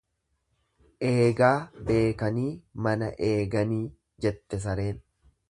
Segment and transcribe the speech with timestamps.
[1.09, 1.51] """Eegaa
[1.89, 2.47] beekanii
[2.89, 3.83] mana eeganii""
[4.27, 5.07] jette sareen."